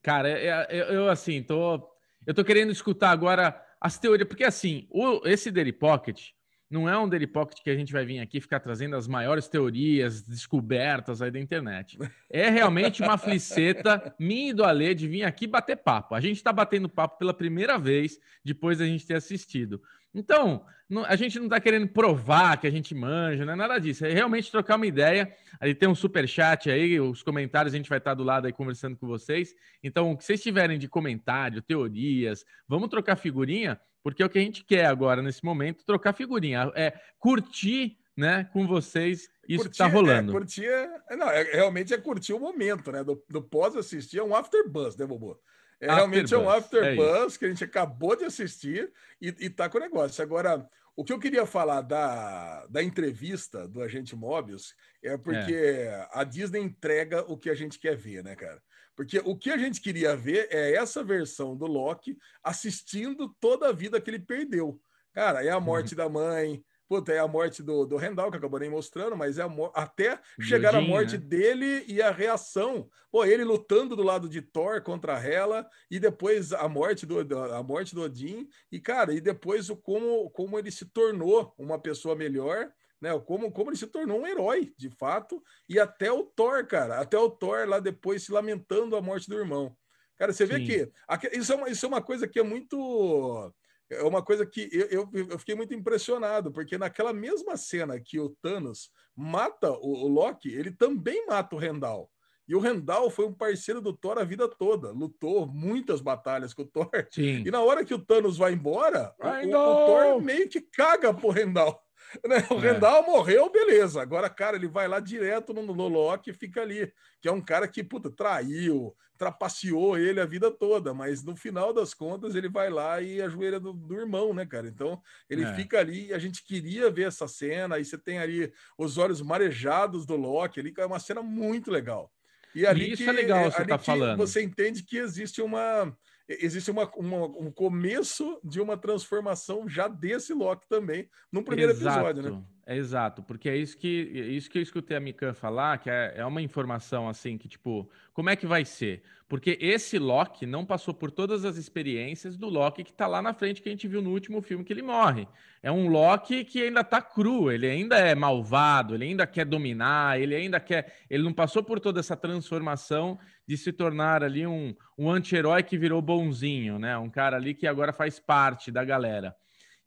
[0.03, 1.91] Cara, é, é, eu, eu assim, tô,
[2.27, 6.33] eu tô querendo escutar agora as teorias, porque assim, o, esse Daily Pocket,
[6.71, 9.49] não é um Daily Pocket que a gente vai vir aqui ficar trazendo as maiores
[9.49, 11.99] teorias, descobertas aí da internet.
[12.31, 16.15] É realmente uma fliceta minha e do Alê de vir aqui bater papo.
[16.15, 19.81] A gente está batendo papo pela primeira vez depois da gente ter assistido.
[20.15, 20.65] Então,
[21.07, 24.07] a gente não está querendo provar que a gente manja, não é nada disso.
[24.07, 25.35] É realmente trocar uma ideia.
[25.61, 28.53] Aí tem um super chat aí, os comentários a gente vai estar do lado aí
[28.53, 29.55] conversando com vocês.
[29.83, 34.39] Então, o que vocês tiverem de comentário, teorias, vamos trocar figurinha, porque é o que
[34.39, 39.71] a gente quer agora nesse momento, trocar figurinha, é curtir, né, com vocês isso curtir,
[39.71, 40.31] que tá rolando.
[40.31, 44.19] É, curtir, é, não, é, realmente é curtir o momento, né, do, do pós assistir
[44.19, 45.41] é um afterbuzz, né, Bobo?
[45.81, 49.69] É, realmente é um afterbuzz é que a gente acabou de assistir e, e tá
[49.69, 50.23] com o negócio.
[50.23, 56.09] Agora, o que eu queria falar da, da entrevista do agente Mobius é porque é.
[56.13, 58.61] a Disney entrega o que a gente quer ver, né, cara?
[58.99, 63.73] Porque o que a gente queria ver é essa versão do Loki assistindo toda a
[63.73, 64.83] vida que ele perdeu.
[65.13, 68.59] Cara, é a morte da mãe, Puta, é a morte do, do Rendal, que acabou
[68.59, 71.19] nem mostrando, mas é até chegar a morte né?
[71.19, 72.89] dele e a reação.
[73.13, 77.21] Pô, ele lutando do lado de Thor contra a Hela, e depois a morte do,
[77.55, 81.79] a morte do Odin, e, cara, e depois o como, como ele se tornou uma
[81.79, 83.19] pessoa melhor, né?
[83.21, 87.19] Como, como ele se tornou um herói, de fato, e até o Thor, cara, até
[87.19, 89.77] o Thor lá depois se lamentando a morte do irmão.
[90.17, 90.53] Cara, você Sim.
[90.53, 93.53] vê que isso é, uma, isso é uma coisa que é muito
[93.91, 98.21] é uma coisa que eu, eu, eu, fiquei muito impressionado, porque naquela mesma cena que
[98.21, 102.11] o Thanos mata o, o Loki, ele também mata o Rendal.
[102.47, 106.63] E o Rendal foi um parceiro do Thor a vida toda, lutou muitas batalhas com
[106.63, 106.91] o Thor.
[107.11, 107.43] Sim.
[107.47, 111.13] E na hora que o Thanos vai embora, o, o, o, Thor meio que caga
[111.13, 111.83] pro Rendal.
[112.27, 112.47] Né?
[112.51, 112.73] O é.
[112.73, 114.01] Rendal morreu, beleza.
[114.01, 116.93] Agora, cara, ele vai lá direto no, Loki e fica ali.
[117.21, 121.73] Que é um cara que, puta, traiu, trapaceou ele a vida toda, mas no final
[121.73, 124.69] das contas ele vai lá e ajoelha do, do irmão, né, cara?
[124.69, 125.55] Então ele é.
[125.55, 127.77] fica ali e a gente queria ver essa cena.
[127.77, 131.71] Aí você tem ali os olhos marejados do Loki ali, que é uma cena muito
[131.71, 132.13] legal.
[132.55, 134.19] E ali Isso que, é legal, você tá falando.
[134.19, 135.95] Você entende que existe uma
[136.29, 141.99] existe uma, uma, um começo de uma transformação já desse Loki também, no primeiro Exato.
[141.99, 142.45] episódio, né?
[142.71, 145.89] É exato, porque é isso que, é isso que eu escutei a Mikan falar, que
[145.89, 149.03] é, é uma informação assim, que tipo, como é que vai ser?
[149.27, 153.33] Porque esse Loki não passou por todas as experiências do Loki que tá lá na
[153.33, 155.27] frente, que a gente viu no último filme que ele morre.
[155.63, 160.21] É um Loki que ainda tá cru, ele ainda é malvado, ele ainda quer dominar,
[160.21, 160.95] ele ainda quer.
[161.09, 165.79] Ele não passou por toda essa transformação de se tornar ali um, um anti-herói que
[165.79, 166.99] virou bonzinho, né?
[166.99, 169.35] Um cara ali que agora faz parte da galera.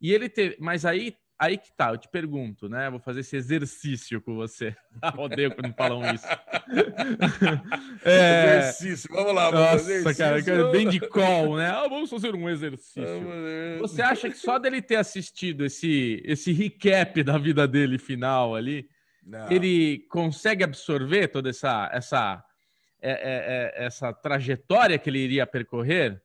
[0.00, 0.56] E ele teve.
[0.58, 2.88] Mas aí aí que tá, eu te pergunto, né?
[2.88, 4.74] Vou fazer esse exercício com você.
[5.02, 6.24] Ah, odeio quando falam isso.
[8.04, 8.58] é...
[8.58, 9.50] Exercício, vamos lá.
[9.50, 10.44] Vamos Nossa, exercício.
[10.44, 11.66] cara, bem de call, né?
[11.66, 13.02] Ah, vamos fazer um exercício.
[13.80, 18.86] Você acha que só dele ter assistido esse, esse recap da vida dele final ali,
[19.26, 19.50] Não.
[19.50, 22.44] ele consegue absorver toda essa, essa,
[23.00, 23.16] é, é,
[23.82, 26.22] é, essa trajetória que ele iria percorrer?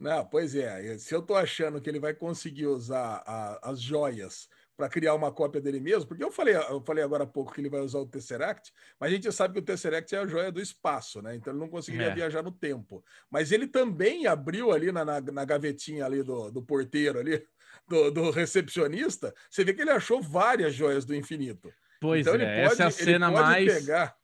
[0.00, 0.96] Não, pois é.
[0.96, 5.30] Se eu estou achando que ele vai conseguir usar a, as joias para criar uma
[5.30, 7.98] cópia dele mesmo, porque eu falei, eu falei agora há pouco que ele vai usar
[7.98, 11.36] o Tesseract, mas a gente sabe que o Tesseract é a joia do espaço, né?
[11.36, 12.14] Então ele não conseguiria é.
[12.14, 13.04] viajar no tempo.
[13.30, 17.46] Mas ele também abriu ali na, na, na gavetinha ali do, do porteiro ali,
[17.86, 21.70] do, do, recepcionista, você vê que ele achou várias joias do infinito.
[22.00, 23.70] Pois então, é, pode, essa é a cena mais.
[23.70, 24.16] Pegar,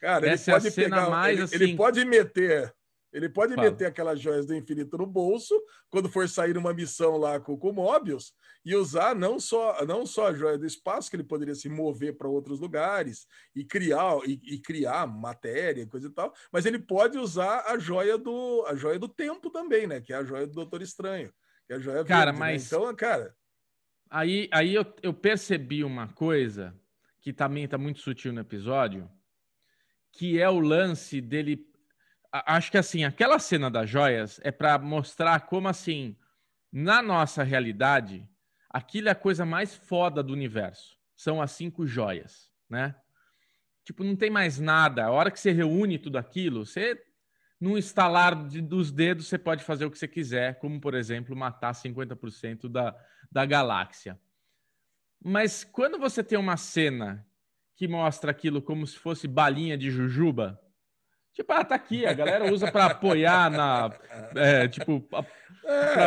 [0.00, 1.54] cara, essa ele pode é a cena pegar, mais ele, assim...
[1.54, 2.74] ele pode meter
[3.12, 3.70] ele pode Fala.
[3.70, 5.54] meter aquelas joias do infinito no bolso
[5.88, 10.28] quando for sair uma missão lá com, o Mobius e usar não só, não só
[10.28, 14.40] a joia do espaço, que ele poderia se mover para outros lugares e criar e,
[14.42, 18.98] e, criar matéria, coisa e tal, mas ele pode usar a joia do a joia
[18.98, 20.00] do tempo também, né?
[20.00, 21.32] Que é a joia do Doutor Estranho,
[21.66, 22.46] que é a joia cara, verde, né?
[22.52, 22.78] mas né?
[22.78, 23.34] então, cara.
[24.10, 26.74] Aí, aí eu, eu percebi uma coisa
[27.20, 29.10] que também está muito sutil no episódio,
[30.12, 31.56] que é o lance dele
[32.46, 36.16] acho que assim, aquela cena das joias é para mostrar como assim,
[36.72, 38.28] na nossa realidade,
[38.68, 40.98] aquilo é a coisa mais foda do universo.
[41.14, 42.94] São as cinco joias, né?
[43.84, 45.04] Tipo, não tem mais nada.
[45.04, 47.00] A hora que você reúne tudo aquilo, você
[47.60, 51.34] num estalar de, dos dedos você pode fazer o que você quiser, como por exemplo,
[51.34, 52.94] matar 50% da,
[53.30, 54.20] da galáxia.
[55.24, 57.26] Mas quando você tem uma cena
[57.74, 60.60] que mostra aquilo como se fosse balinha de jujuba,
[61.36, 63.92] Tipo, ah, tá aqui, a galera usa para apoiar na.
[64.34, 65.06] É, tipo,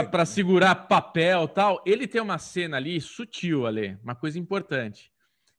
[0.10, 1.84] para segurar papel tal.
[1.86, 5.14] Ele tem uma cena ali sutil, ali, uma coisa importante.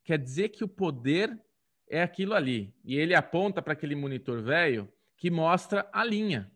[0.05, 1.39] Quer dizer que o poder
[1.89, 2.75] é aquilo ali.
[2.85, 6.51] E ele aponta para aquele monitor velho que mostra a linha.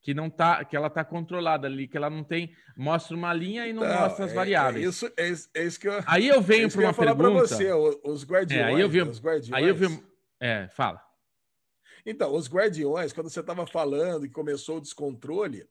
[0.00, 2.56] Que não tá, que ela tá controlada ali, que ela não tem.
[2.74, 4.86] Mostra uma linha e não, não mostra as é, variáveis.
[4.86, 6.02] É isso, é, é, isso que eu.
[6.06, 7.48] Aí eu venho é para uma pergunta.
[7.48, 8.62] Você, os guardiões.
[8.62, 9.52] É, aí eu vi, os guardiões.
[9.52, 10.02] Aí eu vi.
[10.40, 11.03] É, fala.
[12.06, 15.66] Então, os guardiões, quando você estava falando e começou o descontrole,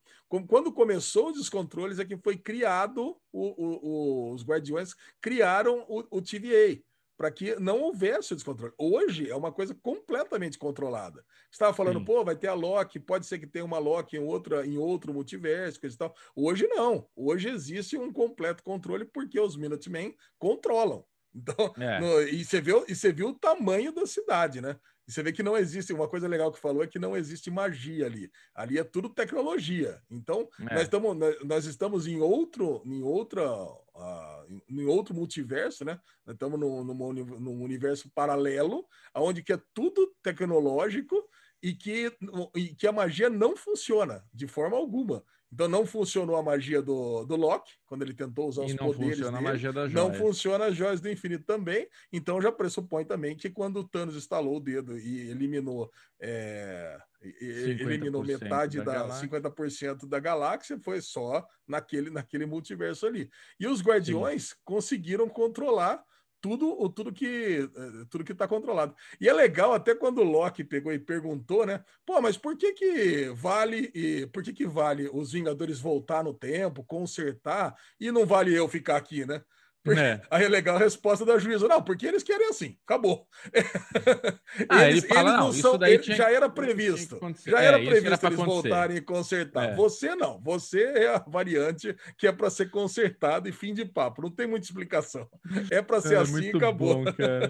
[0.47, 6.21] quando começou os descontroles é que foi criado, o, o, o, os guardiões criaram o,
[6.21, 6.81] TVA,
[7.15, 8.73] para que não houvesse o descontrole.
[8.79, 11.23] Hoje é uma coisa completamente controlada.
[11.51, 12.05] Você estava falando, Sim.
[12.05, 15.13] pô, vai ter a Loki, pode ser que tenha uma Loki em, outra, em outro
[15.13, 16.15] multiverso, coisa e tal.
[16.35, 17.07] Hoje não.
[17.15, 21.05] Hoje existe um completo controle porque os Minutemen controlam.
[21.35, 21.99] Então, é.
[21.99, 24.75] no, e, você viu, e você viu o tamanho da cidade, né?
[25.07, 27.51] E você vê que não existe, uma coisa legal que falou é que não existe
[27.51, 28.31] magia ali.
[28.55, 30.01] Ali é tudo tecnologia.
[30.09, 30.75] Então, é.
[30.75, 35.99] nós, estamos, nós estamos em outro, em outra, uh, em outro multiverso, né?
[36.25, 41.15] Nós estamos num, num, num universo paralelo, onde que é tudo tecnológico
[41.63, 42.11] e que,
[42.53, 45.23] e que a magia não funciona de forma alguma.
[45.49, 49.19] Então não funcionou a magia do, do Loki, quando ele tentou usar e os poderes
[49.19, 49.37] dele.
[49.37, 51.87] A magia da não funciona as joias do infinito também.
[52.11, 58.25] Então já pressupõe também que quando o Thanos estalou o dedo e eliminou, é, eliminou
[58.25, 63.29] metade da, da 50% da galáxia, foi só naquele, naquele multiverso ali.
[63.59, 64.55] E os Guardiões Sim.
[64.65, 66.03] conseguiram controlar
[66.43, 68.93] tudo tudo que eh, tudo que está controlado.
[69.19, 71.81] E é legal até quando o Loki pegou e perguntou, né?
[72.05, 76.33] Pô, mas por que que vale e por que que vale os Vingadores voltar no
[76.33, 79.41] tempo, consertar e não vale eu ficar aqui, né?
[79.83, 80.21] Porque, é.
[80.31, 81.67] Aí é legal a resposta da juíza.
[81.67, 83.27] Não, porque eles querem assim, acabou.
[84.69, 87.19] Ah, eles, ele fala, eles não, não são, ele tinha, já era previsto.
[87.45, 89.71] Já é, era previsto eles voltarem e consertar.
[89.71, 89.75] É.
[89.75, 94.21] Você não, você é a variante que é para ser consertado e fim de papo.
[94.21, 95.27] Não tem muita explicação.
[95.71, 97.03] É para ser é, assim e acabou.
[97.03, 97.05] Bom,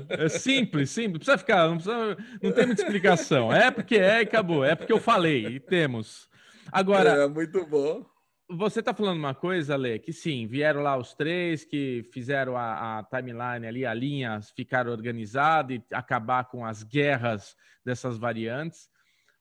[0.09, 1.11] é simples, simples.
[1.11, 3.53] Não precisa ficar, não, precisa, não tem muita explicação.
[3.53, 4.63] É porque é e acabou.
[4.63, 6.29] É porque eu falei e temos.
[6.71, 7.09] Agora.
[7.23, 8.05] É muito bom
[8.49, 12.99] você está falando uma coisa, Lê, que sim, vieram lá os três que fizeram a,
[12.99, 18.89] a timeline ali, a linha ficar organizada e acabar com as guerras dessas variantes.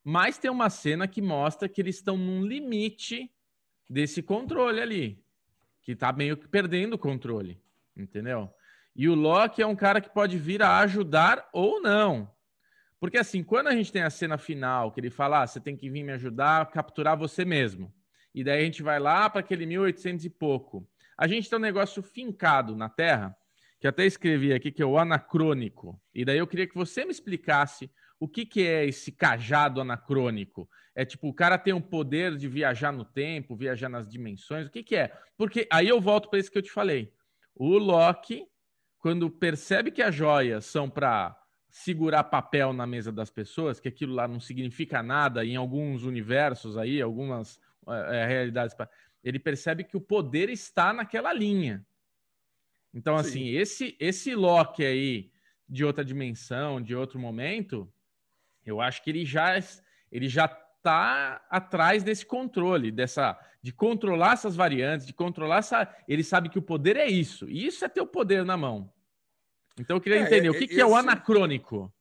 [0.05, 3.31] Mas tem uma cena que mostra que eles estão num limite
[3.88, 5.25] desse controle ali,
[5.83, 7.61] que está meio que perdendo o controle,
[7.97, 8.53] entendeu?
[8.95, 12.31] E o Loki é um cara que pode vir a ajudar ou não.
[13.01, 15.77] Porque assim, quando a gente tem a cena final, que ele fala, ah, você tem
[15.77, 17.93] que vir me ajudar a capturar você mesmo.
[18.35, 20.88] E daí a gente vai lá para aquele 1800 e pouco.
[21.16, 23.37] A gente tem um negócio fincado na Terra,
[23.79, 26.01] que até escrevi aqui, que é o anacrônico.
[26.14, 30.68] E daí eu queria que você me explicasse o que, que é esse cajado anacrônico?
[30.95, 34.71] É tipo, o cara tem o poder de viajar no tempo, viajar nas dimensões, o
[34.71, 35.12] que, que é?
[35.37, 37.12] Porque aí eu volto para isso que eu te falei.
[37.55, 38.47] O Loki
[39.03, 41.37] quando percebe que as joias são para
[41.68, 46.77] segurar papel na mesa das pessoas, que aquilo lá não significa nada em alguns universos
[46.79, 48.77] aí, algumas é, realidades,
[49.23, 51.85] ele percebe que o poder está naquela linha.
[52.95, 53.29] Então, Sim.
[53.29, 55.31] assim, esse esse Loki aí
[55.68, 57.90] de outra dimensão, de outro momento,
[58.64, 59.59] eu acho que ele já
[60.11, 60.45] ele já
[60.77, 65.88] está atrás desse controle, dessa de controlar essas variantes, de controlar essa.
[66.09, 68.92] Ele sabe que o poder é isso, e isso é ter o poder na mão.
[69.79, 71.92] Então eu queria é, entender é, o que, que, é o anacrônico.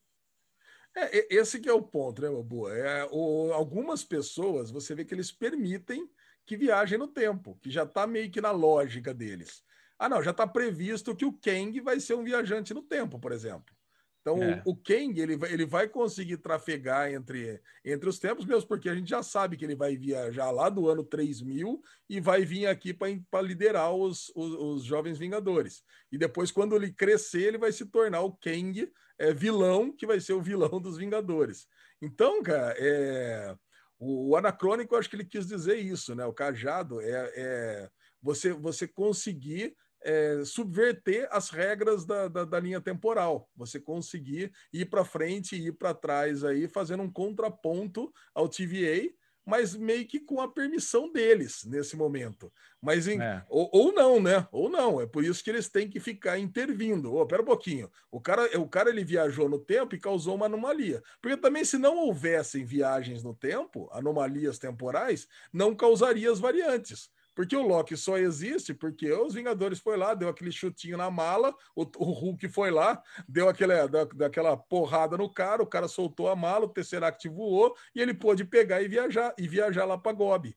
[0.96, 2.70] É, esse que é o ponto, né, Babu?
[2.70, 6.10] É, o, algumas pessoas, você vê que eles permitem
[6.46, 9.64] que viajem no tempo, que já está meio que na lógica deles.
[9.98, 13.32] Ah, não, já está previsto que o Kang vai ser um viajante no tempo, por
[13.32, 13.74] exemplo.
[14.22, 14.62] Então, é.
[14.66, 18.88] o, o Kang ele vai, ele vai conseguir trafegar entre, entre os tempos, mesmo porque
[18.88, 22.68] a gente já sabe que ele vai viajar lá do ano 3000 e vai vir
[22.68, 25.84] aqui para liderar os, os, os, Jovens Vingadores.
[26.12, 30.20] E depois, quando ele crescer, ele vai se tornar o Kang é, vilão, que vai
[30.20, 31.68] ser o vilão dos Vingadores.
[32.00, 33.56] Então, cara, é,
[33.98, 36.26] o, o anacrônico, eu acho que ele quis dizer isso, né?
[36.26, 37.90] O cajado é, é
[38.22, 43.50] você, você conseguir é, subverter as regras da, da, da, linha temporal.
[43.56, 49.10] Você conseguir ir para frente e ir para trás aí, fazendo um contraponto ao TVA,
[49.46, 52.52] mas meio que com a permissão deles nesse momento.
[52.82, 53.44] Mas em, é.
[53.50, 54.48] ou, ou, não, né?
[54.52, 55.02] Ou não.
[55.02, 57.16] É por isso que eles têm que ficar intervindo.
[57.16, 57.90] Oh, pera um pouquinho.
[58.12, 61.02] O cara, o cara ele viajou no tempo e causou uma anomalia.
[61.22, 67.10] Porque também, se não houvessem viagens no tempo, anomalias temporais, não causaria as variantes.
[67.36, 71.54] Porque o Loki só existe porque os Vingadores foi lá, deu aquele chutinho na mala,
[71.76, 76.30] o, o Hulk foi lá, deu aquele, da, daquela porrada no cara, o cara soltou
[76.30, 80.14] a mala, o Tesseract voou e ele pôde pegar e viajar e viajar lá para
[80.14, 80.56] Gobi.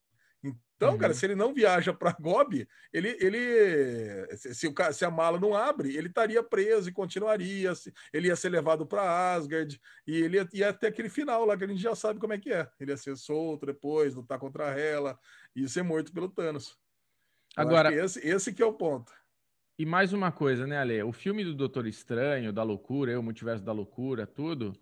[0.84, 0.98] Então, uhum.
[0.98, 5.54] cara, se ele não viaja para Gobi, ele, ele se, o, se a mala não
[5.54, 7.72] abre, ele estaria preso e continuaria,
[8.12, 11.64] ele ia ser levado para Asgard e ele ia, ia até aquele final lá que
[11.64, 12.68] a gente já sabe como é que é.
[12.78, 15.18] Ele ia ser solto depois, lutar contra a Hela
[15.56, 16.78] e ser morto pelo Thanos.
[17.56, 19.12] Agora, esse, esse que é o ponto.
[19.78, 21.02] E mais uma coisa, né, Ale?
[21.02, 24.76] O filme do Doutor Estranho, da loucura, o multiverso da loucura, tudo.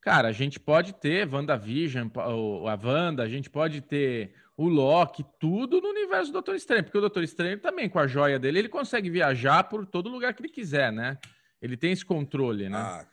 [0.00, 5.80] Cara, a gente pode ter WandaVision, a Wanda, a gente pode ter o Loki, tudo
[5.80, 8.68] no universo do Doutor Estranho, porque o Doutor Estranho também, com a joia dele, ele
[8.68, 11.18] consegue viajar por todo lugar que ele quiser, né?
[11.60, 12.78] Ele tem esse controle, né?
[12.78, 13.06] Ah,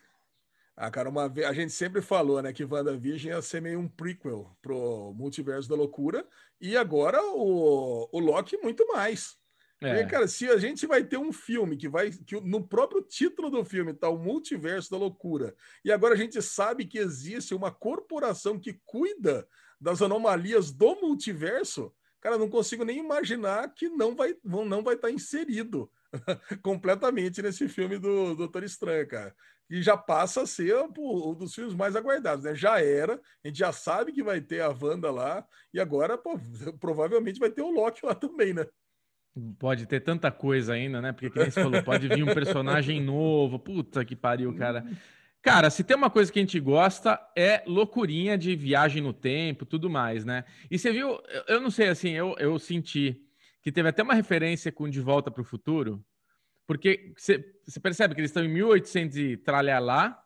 [0.78, 3.90] ah cara, uma vez, a gente sempre falou, né, que WandaVision ia ser meio um
[3.90, 6.26] prequel pro multiverso da loucura,
[6.62, 9.36] e agora o, o Loki muito mais.
[9.82, 9.96] É.
[9.96, 12.10] Porque, cara, se a gente vai ter um filme que vai.
[12.10, 15.54] que no próprio título do filme tá o multiverso da loucura,
[15.84, 19.46] e agora a gente sabe que existe uma corporação que cuida
[19.84, 25.10] das anomalias do multiverso, cara, não consigo nem imaginar que não vai não vai estar
[25.10, 25.92] tá inserido
[26.64, 29.36] completamente nesse filme do Doutor Estranho, cara.
[29.70, 32.56] E já passa a ser um dos filmes mais aguardados, né?
[32.56, 36.40] Já era, a gente já sabe que vai ter a Wanda lá, e agora pô,
[36.80, 38.66] provavelmente vai ter o Loki lá também, né?
[39.58, 41.12] Pode ter tanta coisa ainda, né?
[41.12, 43.58] Porque, como você falou, pode vir um personagem novo.
[43.58, 44.86] Puta que pariu, cara.
[45.44, 49.66] Cara, se tem uma coisa que a gente gosta é loucurinha de viagem no tempo,
[49.66, 50.46] tudo mais, né?
[50.72, 53.22] E você viu, eu não sei, assim, eu, eu senti
[53.62, 56.02] que teve até uma referência com De Volta para o Futuro,
[56.66, 57.40] porque você,
[57.82, 60.24] percebe que eles estão em 1800 e tralhar lá,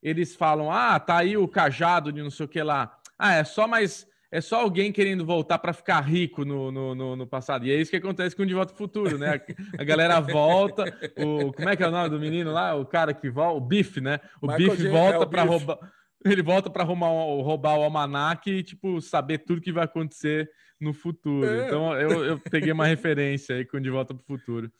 [0.00, 2.96] eles falam, ah, tá aí o cajado de não sei o que lá.
[3.18, 7.16] Ah, é só mais é só alguém querendo voltar para ficar rico no, no, no,
[7.16, 7.66] no, passado.
[7.66, 9.38] E é isso que acontece com o De Volta ao Futuro, né?
[9.78, 10.84] A galera volta.
[11.18, 12.74] O, como é que é o nome do menino lá?
[12.74, 14.18] O cara que volta, o Biff, né?
[14.40, 15.78] O Biff volta é para roubar.
[16.24, 20.94] Ele volta para roubar, roubar o almanac e, tipo, saber tudo que vai acontecer no
[20.94, 21.46] futuro.
[21.46, 21.66] É.
[21.66, 24.72] Então, eu, eu peguei uma referência aí com De Volta para o Futuro.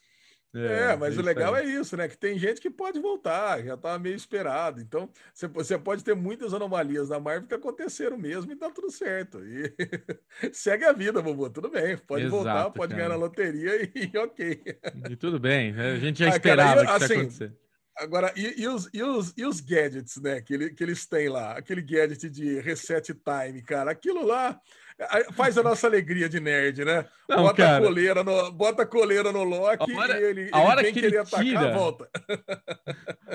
[0.54, 2.06] É, é, mas o legal é isso, né?
[2.06, 4.82] Que tem gente que pode voltar, já tá meio esperado.
[4.82, 5.08] Então,
[5.54, 9.42] você, pode ter muitas anomalias na Marvel que aconteceram mesmo e tá tudo certo.
[9.42, 9.74] E
[10.52, 11.96] segue a vida, Bobo, tudo bem.
[11.96, 12.96] Pode Exato, voltar, pode cara.
[12.96, 14.62] ganhar na loteria e, e, ok.
[15.10, 17.56] E tudo bem, a gente já ah, esperava cara, que isso assim, acontecer.
[17.96, 20.40] Agora, e, e, os, e, os, e os gadgets, né?
[20.42, 21.52] Que, ele, que eles têm lá?
[21.52, 23.90] Aquele gadget de reset time, cara.
[23.90, 24.58] Aquilo lá
[25.32, 27.04] faz a nossa alegria de nerd, né?
[27.28, 30.60] Não, bota, cara, a coleira no, bota a coleira no Loki hora, e ele, a
[30.60, 32.08] hora ele vem que ele atacar, tira, volta.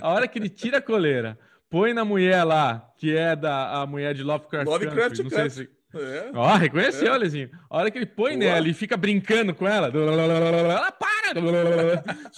[0.02, 1.38] A hora que ele tira a coleira,
[1.70, 5.50] põe na mulher lá, que é da a mulher de Lovecraft, Lovecraft Country, não sei
[5.50, 6.32] se é.
[6.34, 7.50] Ó, reconheceu, é.
[7.70, 8.52] A hora que ele põe Boa.
[8.52, 11.18] nela e fica brincando com ela, ela para!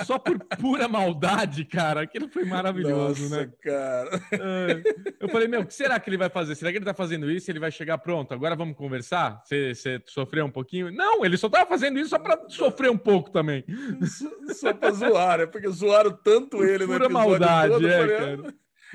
[0.05, 2.01] Só por pura maldade, cara.
[2.01, 3.51] Aquilo foi maravilhoso, Nossa, né?
[3.61, 4.09] cara.
[4.31, 4.83] É.
[5.19, 6.55] Eu falei, meu, o que será que ele vai fazer?
[6.55, 8.33] Será que ele tá fazendo isso e ele vai chegar pronto?
[8.33, 9.41] Agora vamos conversar?
[9.43, 10.91] Você, você sofreu um pouquinho?
[10.91, 13.63] Não, ele só tava fazendo isso só pra sofrer um pouco também.
[14.03, 18.07] Só, só pra zoar, é porque zoaram tanto ele pura no episódio maldade, todo, é,
[18.07, 18.53] cara.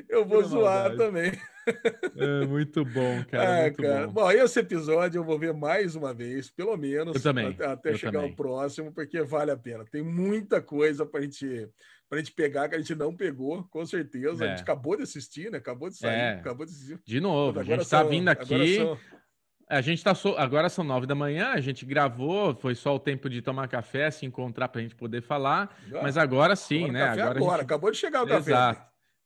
[0.09, 1.33] Eu vou zoar também.
[2.17, 3.45] É muito bom, cara.
[3.45, 4.07] É, muito cara.
[4.07, 4.13] Bom.
[4.13, 4.31] bom.
[4.31, 7.49] esse episódio eu vou ver mais uma vez, pelo menos, eu também.
[7.49, 8.31] até, até eu chegar também.
[8.31, 9.85] ao próximo, porque vale a pena.
[9.91, 11.69] Tem muita coisa para gente,
[12.11, 14.45] a gente pegar que a gente não pegou, com certeza.
[14.45, 14.49] É.
[14.49, 15.59] A gente acabou de assistir, né?
[15.59, 16.33] Acabou de sair, é.
[16.35, 17.01] acabou de assistir.
[17.05, 18.77] De novo, a gente está vindo aqui.
[18.77, 18.99] São...
[19.67, 20.37] A gente está so...
[20.37, 24.11] agora são nove da manhã, a gente gravou, foi só o tempo de tomar café,
[24.11, 27.03] se encontrar para a gente poder falar, ah, mas agora sim, agora né?
[27.05, 27.65] Agora, agora gente...
[27.65, 28.77] acabou de chegar o café.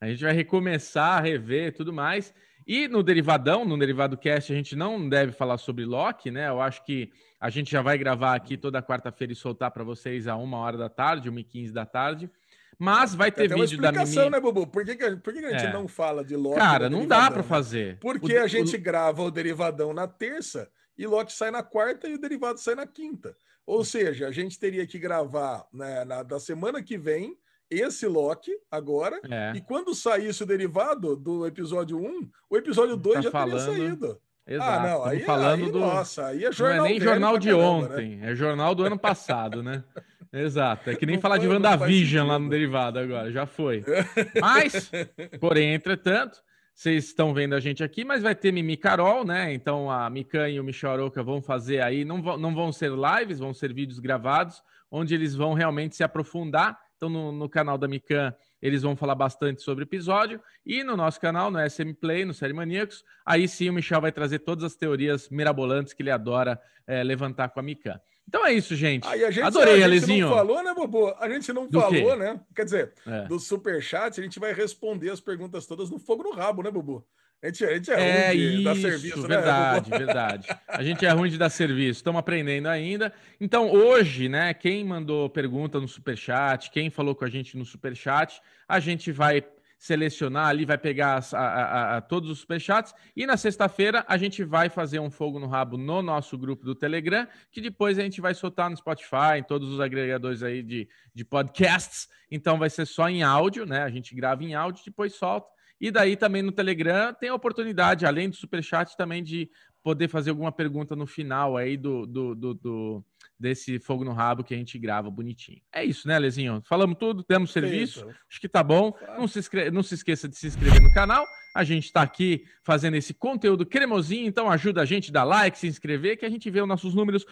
[0.00, 2.32] A gente vai recomeçar, rever tudo mais.
[2.66, 6.48] E no Derivadão, no Derivado Cast, a gente não deve falar sobre Loki, né?
[6.48, 10.28] Eu acho que a gente já vai gravar aqui toda quarta-feira e soltar para vocês
[10.28, 12.30] a uma hora da tarde, uma e quinze da tarde.
[12.78, 14.30] Mas vai ter vídeo da Mimi.
[14.30, 14.66] né, Bubu?
[14.66, 15.72] Por que, que, por que, que a gente é.
[15.72, 16.58] não fala de Loki?
[16.58, 17.98] Cara, não dá para fazer.
[17.98, 18.80] Porque o, a gente o...
[18.80, 22.86] grava o Derivadão na terça e Loki sai na quarta e o Derivado sai na
[22.86, 23.36] quinta.
[23.66, 27.36] Ou seja, a gente teria que gravar né, na, da semana que vem
[27.70, 29.20] esse Loki agora.
[29.30, 29.52] É.
[29.56, 33.66] E quando saísse o derivado do episódio 1, o episódio 2 tá já falando...
[33.66, 34.20] teria saído.
[34.46, 34.70] Exato.
[34.70, 35.78] Ah, não, aí, falando aí, do.
[35.78, 36.78] Nossa, aí é jornal.
[36.78, 37.68] Não é nem jornal de caramba, né?
[37.68, 38.32] ontem, né?
[38.32, 39.84] é jornal do ano passado, né?
[40.32, 40.88] Exato.
[40.88, 43.84] É que nem não falar foi, de WandaVision lá no derivado agora, já foi.
[44.40, 44.90] Mas,
[45.38, 46.42] porém, entretanto,
[46.74, 49.52] vocês estão vendo a gente aqui, mas vai ter Mimi Carol, né?
[49.52, 52.92] Então a Mikan e o Michel Aroca vão fazer aí, não vão, não vão ser
[52.92, 57.78] lives, vão ser vídeos gravados, onde eles vão realmente se aprofundar então, no, no canal
[57.78, 60.40] da Mican, eles vão falar bastante sobre o episódio.
[60.66, 64.10] E no nosso canal, no SM Play, no Série Maníacos, aí sim o Michel vai
[64.10, 68.00] trazer todas as teorias mirabolantes que ele adora é, levantar com a Mican.
[68.26, 69.06] Então é isso, gente.
[69.06, 70.28] Aí a gente Adorei, a gente Alezinho.
[70.28, 71.14] não falou, né, Bobo?
[71.18, 72.16] A gente não do falou, quê?
[72.16, 72.40] né?
[72.54, 73.24] Quer dizer, é.
[73.26, 77.06] do superchat, a gente vai responder as perguntas todas no fogo no rabo, né, Bobo?
[77.40, 79.28] A gente, a gente é, é ruim de isso, dar serviço, né?
[79.28, 79.98] verdade, né?
[79.98, 80.48] verdade.
[80.66, 83.12] A gente é ruim de dar serviço, estamos aprendendo ainda.
[83.40, 88.40] Então, hoje, né, quem mandou pergunta no Superchat, quem falou com a gente no Superchat,
[88.68, 89.44] a gente vai
[89.78, 94.42] selecionar ali, vai pegar a, a, a, todos os superchats e na sexta-feira a gente
[94.42, 98.20] vai fazer um fogo no rabo no nosso grupo do Telegram, que depois a gente
[98.20, 102.08] vai soltar no Spotify, em todos os agregadores aí de, de podcasts.
[102.28, 103.84] Então vai ser só em áudio, né?
[103.84, 105.48] A gente grava em áudio, depois solta.
[105.80, 109.48] E daí também no Telegram tem a oportunidade, além do Superchat, também de
[109.82, 113.04] poder fazer alguma pergunta no final aí do, do, do, do
[113.38, 115.60] desse fogo no rabo que a gente grava bonitinho.
[115.72, 116.60] É isso, né, Lezinho?
[116.66, 118.92] Falamos tudo, temos serviço, acho que tá bom.
[119.16, 119.70] Não se, inscre...
[119.70, 121.24] não se esqueça de se inscrever no canal.
[121.54, 125.66] A gente está aqui fazendo esse conteúdo cremosinho, então ajuda a gente, dá like, se
[125.66, 127.24] inscrever, que a gente vê os nossos números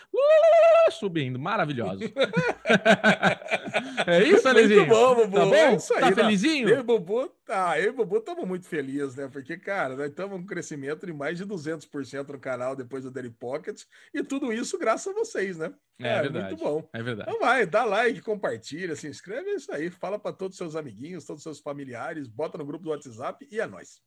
[0.91, 1.39] subindo.
[1.39, 2.01] Maravilhoso.
[4.07, 4.87] é isso, Alezinho?
[4.87, 5.37] Muito bom, Bubu.
[5.37, 5.55] Tá bom?
[5.55, 6.69] É isso aí, tá felizinho?
[6.69, 9.29] Eu e Bubu, tá, eu e Bubu estamos muito felizes, né?
[9.33, 13.11] Porque, cara, nós estamos com um crescimento de mais de 200% no canal depois do
[13.11, 15.73] Daily Pocket e tudo isso graças a vocês, né?
[16.01, 16.49] É, é verdade.
[16.49, 16.89] Muito bom.
[16.93, 17.31] É verdade.
[17.31, 19.91] Então vai, dá like, compartilha, se inscreve, é isso aí.
[19.91, 23.47] Fala para todos os seus amiguinhos, todos os seus familiares, bota no grupo do WhatsApp
[23.51, 24.01] e é nóis.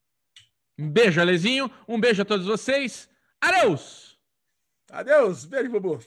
[0.77, 1.69] Um beijo, Alezinho.
[1.87, 3.09] Um beijo a todos vocês.
[3.41, 4.17] Adeus!
[4.91, 5.45] Adeus.
[5.45, 5.99] Beijo, Bubu.